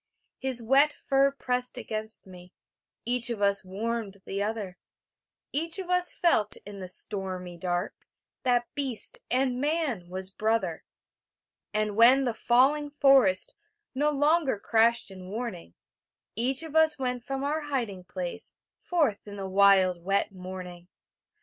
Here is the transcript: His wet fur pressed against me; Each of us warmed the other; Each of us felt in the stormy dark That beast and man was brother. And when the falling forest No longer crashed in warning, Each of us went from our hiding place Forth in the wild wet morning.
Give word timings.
His 0.39 0.63
wet 0.63 0.93
fur 1.05 1.29
pressed 1.29 1.77
against 1.77 2.25
me; 2.25 2.53
Each 3.05 3.29
of 3.29 3.39
us 3.39 3.63
warmed 3.63 4.23
the 4.25 4.41
other; 4.41 4.79
Each 5.51 5.77
of 5.77 5.91
us 5.91 6.11
felt 6.11 6.57
in 6.65 6.79
the 6.79 6.89
stormy 6.89 7.55
dark 7.55 7.93
That 8.41 8.65
beast 8.73 9.19
and 9.29 9.61
man 9.61 10.09
was 10.09 10.31
brother. 10.33 10.83
And 11.71 11.95
when 11.95 12.23
the 12.23 12.33
falling 12.33 12.89
forest 12.89 13.53
No 13.93 14.09
longer 14.09 14.57
crashed 14.57 15.11
in 15.11 15.29
warning, 15.29 15.75
Each 16.35 16.63
of 16.63 16.75
us 16.75 16.97
went 16.97 17.23
from 17.23 17.43
our 17.43 17.61
hiding 17.61 18.03
place 18.03 18.55
Forth 18.79 19.27
in 19.27 19.35
the 19.35 19.47
wild 19.47 20.03
wet 20.03 20.31
morning. 20.31 20.87